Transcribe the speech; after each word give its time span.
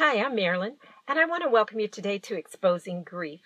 Hi, 0.00 0.24
I'm 0.24 0.36
Marilyn, 0.36 0.76
and 1.08 1.18
I 1.18 1.24
want 1.24 1.42
to 1.42 1.48
welcome 1.48 1.80
you 1.80 1.88
today 1.88 2.20
to 2.20 2.36
Exposing 2.36 3.02
Grief. 3.02 3.40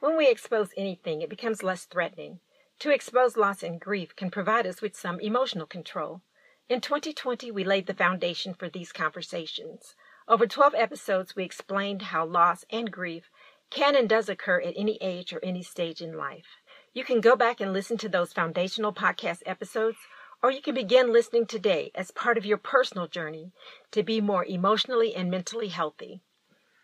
When 0.00 0.16
we 0.16 0.30
expose 0.30 0.70
anything, 0.74 1.20
it 1.20 1.28
becomes 1.28 1.62
less 1.62 1.84
threatening. 1.84 2.40
To 2.78 2.88
expose 2.90 3.36
loss 3.36 3.62
and 3.62 3.78
grief 3.78 4.16
can 4.16 4.30
provide 4.30 4.66
us 4.66 4.80
with 4.80 4.96
some 4.96 5.20
emotional 5.20 5.66
control. 5.66 6.22
In 6.66 6.80
2020, 6.80 7.50
we 7.50 7.62
laid 7.62 7.86
the 7.86 7.92
foundation 7.92 8.54
for 8.54 8.70
these 8.70 8.90
conversations. 8.90 9.94
Over 10.26 10.46
12 10.46 10.74
episodes, 10.76 11.36
we 11.36 11.44
explained 11.44 12.00
how 12.00 12.24
loss 12.24 12.64
and 12.70 12.90
grief 12.90 13.28
can 13.68 13.94
and 13.94 14.08
does 14.08 14.30
occur 14.30 14.62
at 14.62 14.72
any 14.78 14.96
age 15.02 15.34
or 15.34 15.44
any 15.44 15.62
stage 15.62 16.00
in 16.00 16.16
life. 16.16 16.56
You 16.94 17.04
can 17.04 17.20
go 17.20 17.36
back 17.36 17.60
and 17.60 17.74
listen 17.74 17.98
to 17.98 18.08
those 18.08 18.32
foundational 18.32 18.94
podcast 18.94 19.42
episodes, 19.44 19.98
or 20.42 20.50
you 20.50 20.62
can 20.62 20.74
begin 20.74 21.12
listening 21.12 21.46
today 21.46 21.90
as 21.94 22.10
part 22.10 22.38
of 22.38 22.46
your 22.46 22.58
personal 22.58 23.08
journey 23.08 23.52
to 23.90 24.02
be 24.02 24.20
more 24.20 24.44
emotionally 24.44 25.14
and 25.14 25.30
mentally 25.30 25.68
healthy. 25.68 26.20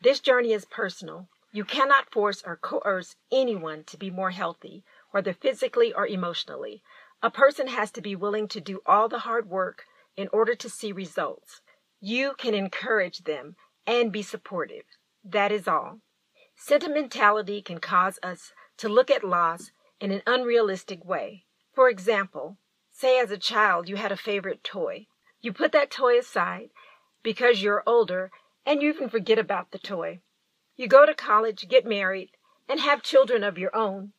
This 0.03 0.21
journey 0.21 0.53
is 0.53 0.65
personal. 0.65 1.29
You 1.53 1.65
cannot 1.65 2.11
force 2.11 2.43
or 2.45 2.57
coerce 2.57 3.15
anyone 3.31 3.85
to 3.85 3.97
be 3.97 4.11
more 4.11 4.31
healthy, 4.31 4.85
whether 5.13 5.33
physically 5.33 5.93
or 5.93 6.07
emotionally. 6.07 6.83
A 7.23 7.31
person 7.31 7.69
has 7.69 7.91
to 7.93 8.03
be 8.03 8.17
willing 8.17 8.49
to 8.49 8.61
do 8.61 8.81
all 8.87 9.09
the 9.09 9.21
hard 9.21 9.49
work 9.49 9.85
in 10.17 10.29
order 10.33 10.55
to 10.57 10.69
see 10.69 10.93
results. 10.93 11.61
You 12.01 12.35
can 12.37 12.55
encourage 12.55 13.25
them 13.25 13.57
and 13.87 14.11
be 14.11 14.23
supportive. 14.23 14.85
That 15.25 15.53
is 15.53 15.69
all. 15.69 16.01
Sentimentality 16.57 17.63
can 17.63 17.79
cause 17.79 18.19
us 18.23 18.53
to 18.79 18.89
look 18.89 19.11
at 19.11 19.25
loss 19.25 19.71
in 20.01 20.11
an 20.11 20.23
unrealistic 20.27 21.05
way. 21.05 21.45
For 21.73 21.89
example, 21.89 22.59
say 23.05 23.21
as 23.21 23.31
a 23.31 23.37
child 23.37 23.87
you 23.87 23.97
had 23.97 24.11
a 24.11 24.17
favorite 24.17 24.65
toy. 24.65 25.07
You 25.43 25.53
put 25.53 25.73
that 25.73 25.91
toy 25.91 26.19
aside 26.19 26.71
because 27.23 27.63
you're 27.63 27.83
older 27.87 28.31
and 28.65 28.81
you 28.81 28.89
even 28.89 29.11
forget 29.11 29.39
about 29.39 29.73
the 29.73 29.79
toy. 29.79 30.21
You 30.75 30.89
go 30.89 31.05
to 31.05 31.13
college, 31.13 31.69
get 31.69 31.85
married, 31.85 32.31
and 32.67 32.81
have 32.81 33.03
children 33.03 33.45
of 33.45 33.59
your 33.59 33.77
own. 33.77 34.15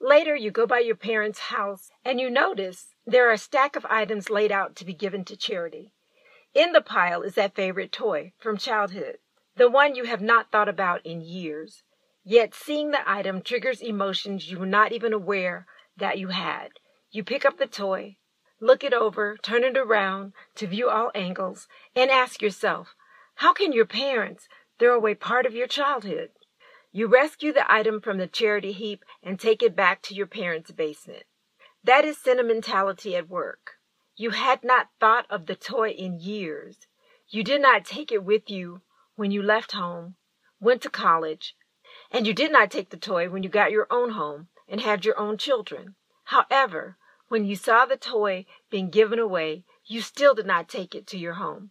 Later, 0.00 0.34
you 0.34 0.50
go 0.50 0.66
by 0.66 0.80
your 0.80 0.96
parents' 0.96 1.54
house 1.54 1.90
and 2.04 2.18
you 2.18 2.28
notice 2.28 2.88
there 3.06 3.28
are 3.28 3.32
a 3.32 3.38
stack 3.38 3.76
of 3.76 3.86
items 3.86 4.30
laid 4.30 4.50
out 4.50 4.74
to 4.74 4.84
be 4.84 4.94
given 4.94 5.24
to 5.26 5.36
charity. 5.36 5.92
In 6.54 6.72
the 6.72 6.80
pile 6.80 7.22
is 7.22 7.36
that 7.36 7.54
favorite 7.54 7.92
toy 7.92 8.32
from 8.36 8.58
childhood, 8.58 9.18
the 9.54 9.70
one 9.70 9.94
you 9.94 10.02
have 10.06 10.20
not 10.20 10.50
thought 10.50 10.68
about 10.68 11.06
in 11.06 11.20
years. 11.20 11.84
Yet 12.24 12.52
seeing 12.52 12.90
the 12.90 13.08
item 13.08 13.42
triggers 13.42 13.80
emotions 13.80 14.50
you 14.50 14.58
were 14.58 14.66
not 14.66 14.90
even 14.90 15.12
aware 15.12 15.68
that 15.96 16.18
you 16.18 16.28
had. 16.28 16.70
You 17.10 17.24
pick 17.24 17.46
up 17.46 17.56
the 17.56 17.66
toy, 17.66 18.16
look 18.60 18.84
it 18.84 18.92
over, 18.92 19.38
turn 19.42 19.64
it 19.64 19.78
around 19.78 20.34
to 20.56 20.66
view 20.66 20.90
all 20.90 21.10
angles, 21.14 21.66
and 21.94 22.10
ask 22.10 22.42
yourself, 22.42 22.94
how 23.36 23.52
can 23.52 23.72
your 23.72 23.86
parents 23.86 24.48
throw 24.78 24.96
away 24.96 25.14
part 25.14 25.46
of 25.46 25.54
your 25.54 25.66
childhood? 25.66 26.30
You 26.92 27.06
rescue 27.06 27.52
the 27.52 27.70
item 27.72 28.00
from 28.00 28.18
the 28.18 28.26
charity 28.26 28.72
heap 28.72 29.04
and 29.22 29.38
take 29.38 29.62
it 29.62 29.76
back 29.76 30.02
to 30.02 30.14
your 30.14 30.26
parents' 30.26 30.70
basement. 30.70 31.24
That 31.84 32.04
is 32.04 32.18
sentimentality 32.18 33.16
at 33.16 33.28
work. 33.28 33.76
You 34.16 34.30
had 34.30 34.64
not 34.64 34.88
thought 34.98 35.26
of 35.30 35.46
the 35.46 35.54
toy 35.54 35.90
in 35.90 36.18
years. 36.18 36.88
You 37.28 37.44
did 37.44 37.62
not 37.62 37.84
take 37.84 38.10
it 38.10 38.24
with 38.24 38.50
you 38.50 38.82
when 39.16 39.30
you 39.30 39.42
left 39.42 39.72
home, 39.72 40.16
went 40.60 40.82
to 40.82 40.90
college, 40.90 41.54
and 42.10 42.26
you 42.26 42.34
did 42.34 42.52
not 42.52 42.70
take 42.70 42.90
the 42.90 42.96
toy 42.96 43.28
when 43.28 43.42
you 43.42 43.48
got 43.48 43.70
your 43.70 43.86
own 43.90 44.10
home 44.10 44.48
and 44.68 44.80
had 44.80 45.04
your 45.04 45.18
own 45.18 45.38
children. 45.38 45.94
However, 46.28 46.98
when 47.28 47.46
you 47.46 47.56
saw 47.56 47.86
the 47.86 47.96
toy 47.96 48.44
being 48.68 48.90
given 48.90 49.18
away, 49.18 49.64
you 49.86 50.02
still 50.02 50.34
did 50.34 50.44
not 50.44 50.68
take 50.68 50.94
it 50.94 51.06
to 51.06 51.16
your 51.16 51.34
home, 51.34 51.70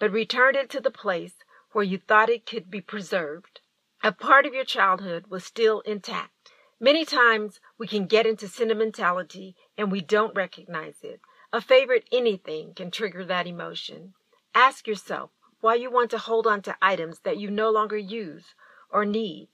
but 0.00 0.10
returned 0.10 0.56
it 0.56 0.68
to 0.70 0.80
the 0.80 0.90
place 0.90 1.44
where 1.70 1.84
you 1.84 1.98
thought 1.98 2.28
it 2.28 2.44
could 2.44 2.72
be 2.72 2.80
preserved. 2.80 3.60
A 4.02 4.10
part 4.10 4.46
of 4.46 4.52
your 4.52 4.64
childhood 4.64 5.28
was 5.28 5.44
still 5.44 5.78
intact. 5.82 6.50
Many 6.80 7.04
times 7.04 7.60
we 7.78 7.86
can 7.86 8.06
get 8.06 8.26
into 8.26 8.48
sentimentality 8.48 9.54
and 9.78 9.92
we 9.92 10.00
don't 10.00 10.34
recognize 10.34 10.96
it. 11.04 11.20
A 11.52 11.60
favorite 11.60 12.08
anything 12.10 12.74
can 12.74 12.90
trigger 12.90 13.24
that 13.24 13.46
emotion. 13.46 14.14
Ask 14.56 14.88
yourself 14.88 15.30
why 15.60 15.76
you 15.76 15.88
want 15.88 16.10
to 16.10 16.18
hold 16.18 16.48
on 16.48 16.62
to 16.62 16.76
items 16.82 17.20
that 17.20 17.38
you 17.38 17.48
no 17.48 17.70
longer 17.70 17.96
use 17.96 18.56
or 18.90 19.04
need. 19.04 19.50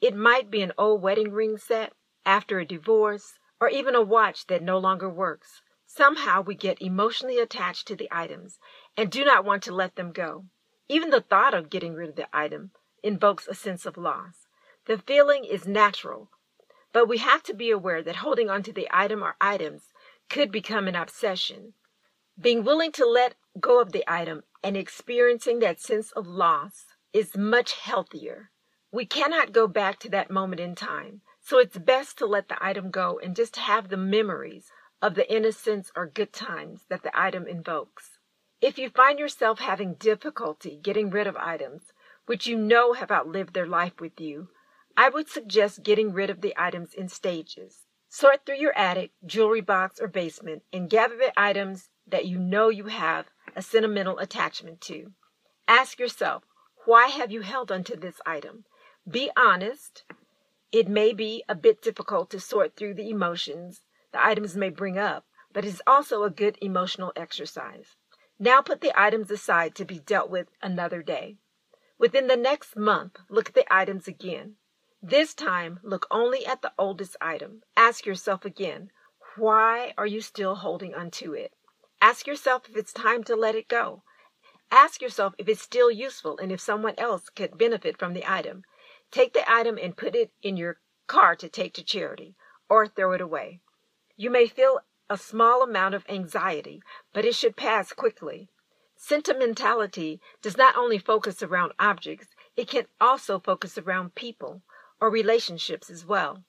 It 0.00 0.16
might 0.16 0.50
be 0.50 0.62
an 0.62 0.72
old 0.76 1.00
wedding 1.00 1.30
ring 1.30 1.58
set 1.58 1.92
after 2.26 2.58
a 2.58 2.66
divorce 2.66 3.38
or 3.64 3.70
even 3.70 3.94
a 3.94 4.02
watch 4.02 4.46
that 4.48 4.62
no 4.62 4.76
longer 4.76 5.08
works. 5.08 5.62
Somehow 5.86 6.42
we 6.42 6.54
get 6.54 6.82
emotionally 6.82 7.38
attached 7.38 7.88
to 7.88 7.96
the 7.96 8.10
items 8.12 8.58
and 8.94 9.10
do 9.10 9.24
not 9.24 9.42
want 9.42 9.62
to 9.62 9.74
let 9.74 9.96
them 9.96 10.12
go. 10.12 10.44
Even 10.86 11.08
the 11.08 11.22
thought 11.22 11.54
of 11.54 11.70
getting 11.70 11.94
rid 11.94 12.10
of 12.10 12.16
the 12.16 12.28
item 12.30 12.72
invokes 13.02 13.48
a 13.48 13.54
sense 13.54 13.86
of 13.86 13.96
loss. 13.96 14.48
The 14.84 14.98
feeling 14.98 15.46
is 15.46 15.66
natural, 15.66 16.28
but 16.92 17.08
we 17.08 17.16
have 17.18 17.42
to 17.44 17.54
be 17.54 17.70
aware 17.70 18.02
that 18.02 18.16
holding 18.16 18.50
onto 18.50 18.70
the 18.70 18.86
item 18.90 19.24
or 19.24 19.34
items 19.40 19.94
could 20.28 20.52
become 20.52 20.86
an 20.86 20.94
obsession. 20.94 21.72
Being 22.38 22.64
willing 22.64 22.92
to 22.92 23.06
let 23.06 23.34
go 23.58 23.80
of 23.80 23.92
the 23.92 24.04
item 24.06 24.42
and 24.62 24.76
experiencing 24.76 25.60
that 25.60 25.80
sense 25.80 26.12
of 26.12 26.26
loss 26.26 26.84
is 27.14 27.34
much 27.34 27.72
healthier. 27.72 28.50
We 28.92 29.06
cannot 29.06 29.52
go 29.52 29.66
back 29.66 30.00
to 30.00 30.10
that 30.10 30.30
moment 30.30 30.60
in 30.60 30.74
time, 30.74 31.22
so 31.44 31.58
it's 31.58 31.76
best 31.76 32.16
to 32.16 32.26
let 32.26 32.48
the 32.48 32.64
item 32.64 32.90
go 32.90 33.20
and 33.22 33.36
just 33.36 33.56
have 33.56 33.88
the 33.88 33.98
memories 33.98 34.70
of 35.02 35.14
the 35.14 35.30
innocence 35.30 35.92
or 35.94 36.06
good 36.06 36.32
times 36.32 36.86
that 36.88 37.02
the 37.02 37.18
item 37.18 37.46
invokes. 37.46 38.18
If 38.62 38.78
you 38.78 38.88
find 38.88 39.18
yourself 39.18 39.58
having 39.58 39.94
difficulty 39.94 40.80
getting 40.82 41.10
rid 41.10 41.26
of 41.26 41.36
items, 41.36 41.92
which 42.24 42.46
you 42.46 42.56
know 42.56 42.94
have 42.94 43.10
outlived 43.10 43.52
their 43.52 43.66
life 43.66 44.00
with 44.00 44.18
you, 44.18 44.48
I 44.96 45.10
would 45.10 45.28
suggest 45.28 45.82
getting 45.82 46.14
rid 46.14 46.30
of 46.30 46.40
the 46.40 46.54
items 46.56 46.94
in 46.94 47.10
stages. 47.10 47.82
Sort 48.08 48.46
through 48.46 48.56
your 48.56 48.76
attic, 48.78 49.10
jewelry 49.26 49.60
box, 49.60 50.00
or 50.00 50.08
basement 50.08 50.62
and 50.72 50.88
gather 50.88 51.16
the 51.16 51.38
items 51.38 51.90
that 52.06 52.24
you 52.24 52.38
know 52.38 52.70
you 52.70 52.86
have 52.86 53.26
a 53.54 53.60
sentimental 53.60 54.18
attachment 54.18 54.80
to. 54.82 55.12
Ask 55.68 55.98
yourself, 55.98 56.44
why 56.86 57.08
have 57.08 57.30
you 57.30 57.42
held 57.42 57.70
onto 57.70 57.96
this 57.96 58.16
item? 58.24 58.64
Be 59.06 59.30
honest. 59.36 60.04
It 60.74 60.88
may 60.88 61.12
be 61.12 61.44
a 61.48 61.54
bit 61.54 61.82
difficult 61.82 62.30
to 62.30 62.40
sort 62.40 62.74
through 62.74 62.94
the 62.94 63.08
emotions 63.08 63.82
the 64.10 64.26
items 64.26 64.56
may 64.56 64.70
bring 64.70 64.98
up, 64.98 65.24
but 65.52 65.64
it's 65.64 65.80
also 65.86 66.24
a 66.24 66.30
good 66.30 66.58
emotional 66.60 67.12
exercise. 67.14 67.94
Now 68.40 68.60
put 68.60 68.80
the 68.80 68.92
items 69.00 69.30
aside 69.30 69.76
to 69.76 69.84
be 69.84 70.00
dealt 70.00 70.30
with 70.30 70.48
another 70.60 71.00
day. 71.00 71.36
Within 71.96 72.26
the 72.26 72.36
next 72.36 72.74
month, 72.74 73.20
look 73.28 73.50
at 73.50 73.54
the 73.54 73.72
items 73.72 74.08
again. 74.08 74.56
This 75.00 75.32
time, 75.32 75.78
look 75.84 76.08
only 76.10 76.44
at 76.44 76.60
the 76.60 76.72
oldest 76.76 77.16
item. 77.20 77.62
Ask 77.76 78.04
yourself 78.04 78.44
again, 78.44 78.90
why 79.36 79.94
are 79.96 80.06
you 80.06 80.20
still 80.20 80.56
holding 80.56 80.92
onto 80.92 81.34
it? 81.34 81.52
Ask 82.00 82.26
yourself 82.26 82.68
if 82.68 82.76
it's 82.76 82.92
time 82.92 83.22
to 83.24 83.36
let 83.36 83.54
it 83.54 83.68
go. 83.68 84.02
Ask 84.72 85.00
yourself 85.00 85.34
if 85.38 85.48
it's 85.48 85.62
still 85.62 85.92
useful 85.92 86.36
and 86.36 86.50
if 86.50 86.60
someone 86.60 86.94
else 86.98 87.28
could 87.28 87.56
benefit 87.56 87.96
from 87.96 88.12
the 88.12 88.28
item. 88.28 88.64
Take 89.14 89.32
the 89.32 89.48
item 89.48 89.78
and 89.80 89.96
put 89.96 90.16
it 90.16 90.32
in 90.42 90.56
your 90.56 90.80
car 91.06 91.36
to 91.36 91.48
take 91.48 91.72
to 91.74 91.84
charity 91.84 92.34
or 92.68 92.88
throw 92.88 93.12
it 93.12 93.20
away. 93.20 93.60
You 94.16 94.28
may 94.28 94.48
feel 94.48 94.80
a 95.08 95.16
small 95.16 95.62
amount 95.62 95.94
of 95.94 96.04
anxiety, 96.08 96.82
but 97.12 97.24
it 97.24 97.36
should 97.36 97.54
pass 97.54 97.92
quickly. 97.92 98.48
Sentimentality 98.96 100.20
does 100.42 100.56
not 100.56 100.76
only 100.76 100.98
focus 100.98 101.44
around 101.44 101.74
objects, 101.78 102.34
it 102.56 102.66
can 102.66 102.88
also 103.00 103.38
focus 103.38 103.78
around 103.78 104.16
people 104.16 104.62
or 105.00 105.10
relationships 105.10 105.88
as 105.90 106.04
well. 106.04 106.42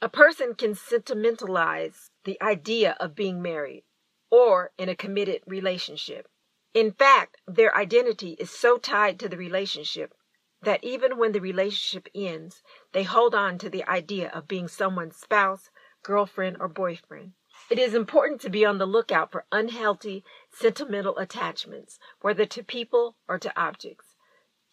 A 0.00 0.08
person 0.08 0.54
can 0.54 0.76
sentimentalize 0.76 2.12
the 2.22 2.40
idea 2.40 2.96
of 3.00 3.16
being 3.16 3.42
married 3.42 3.82
or 4.30 4.70
in 4.78 4.88
a 4.88 4.94
committed 4.94 5.42
relationship. 5.44 6.28
In 6.72 6.92
fact, 6.92 7.38
their 7.48 7.76
identity 7.76 8.36
is 8.38 8.52
so 8.52 8.76
tied 8.76 9.18
to 9.18 9.28
the 9.28 9.36
relationship 9.36 10.14
that 10.62 10.82
even 10.82 11.18
when 11.18 11.32
the 11.32 11.40
relationship 11.40 12.08
ends, 12.14 12.62
they 12.92 13.02
hold 13.02 13.34
on 13.34 13.58
to 13.58 13.70
the 13.70 13.84
idea 13.84 14.30
of 14.30 14.48
being 14.48 14.68
someone's 14.68 15.16
spouse, 15.16 15.70
girlfriend, 16.02 16.56
or 16.60 16.68
boyfriend. 16.68 17.32
It 17.70 17.78
is 17.78 17.94
important 17.94 18.40
to 18.42 18.50
be 18.50 18.64
on 18.64 18.78
the 18.78 18.86
lookout 18.86 19.32
for 19.32 19.46
unhealthy 19.50 20.24
sentimental 20.52 21.18
attachments, 21.18 21.98
whether 22.20 22.46
to 22.46 22.62
people 22.62 23.16
or 23.28 23.38
to 23.38 23.60
objects. 23.60 24.14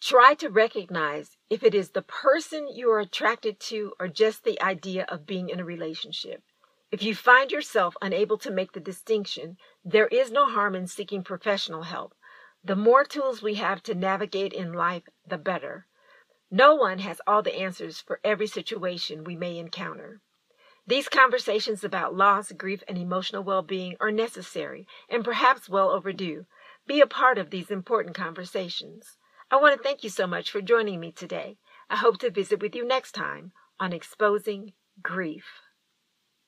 Try 0.00 0.34
to 0.34 0.50
recognize 0.50 1.36
if 1.48 1.62
it 1.62 1.74
is 1.74 1.90
the 1.90 2.02
person 2.02 2.68
you 2.68 2.90
are 2.90 3.00
attracted 3.00 3.58
to 3.60 3.94
or 3.98 4.06
just 4.06 4.44
the 4.44 4.60
idea 4.60 5.06
of 5.08 5.26
being 5.26 5.48
in 5.48 5.60
a 5.60 5.64
relationship. 5.64 6.42
If 6.90 7.02
you 7.02 7.14
find 7.14 7.50
yourself 7.50 7.96
unable 8.02 8.38
to 8.38 8.50
make 8.50 8.72
the 8.72 8.80
distinction, 8.80 9.56
there 9.84 10.06
is 10.06 10.30
no 10.30 10.46
harm 10.46 10.74
in 10.74 10.86
seeking 10.86 11.24
professional 11.24 11.82
help. 11.84 12.14
The 12.66 12.76
more 12.76 13.04
tools 13.04 13.42
we 13.42 13.56
have 13.56 13.82
to 13.82 13.94
navigate 13.94 14.54
in 14.54 14.72
life, 14.72 15.02
the 15.26 15.36
better. 15.36 15.86
No 16.50 16.74
one 16.74 16.98
has 17.00 17.20
all 17.26 17.42
the 17.42 17.54
answers 17.54 18.00
for 18.00 18.20
every 18.24 18.46
situation 18.46 19.22
we 19.22 19.36
may 19.36 19.58
encounter. 19.58 20.22
These 20.86 21.10
conversations 21.10 21.84
about 21.84 22.14
loss, 22.14 22.52
grief, 22.52 22.82
and 22.88 22.96
emotional 22.96 23.44
well 23.44 23.60
being 23.60 23.98
are 24.00 24.10
necessary 24.10 24.86
and 25.10 25.22
perhaps 25.22 25.68
well 25.68 25.90
overdue. 25.90 26.46
Be 26.86 27.02
a 27.02 27.06
part 27.06 27.36
of 27.36 27.50
these 27.50 27.70
important 27.70 28.16
conversations. 28.16 29.18
I 29.50 29.56
want 29.56 29.76
to 29.76 29.82
thank 29.82 30.02
you 30.02 30.08
so 30.08 30.26
much 30.26 30.50
for 30.50 30.62
joining 30.62 31.00
me 31.00 31.12
today. 31.12 31.58
I 31.90 31.96
hope 31.96 32.16
to 32.20 32.30
visit 32.30 32.62
with 32.62 32.74
you 32.74 32.86
next 32.86 33.12
time 33.12 33.52
on 33.78 33.92
Exposing 33.92 34.72
Grief. 35.02 35.63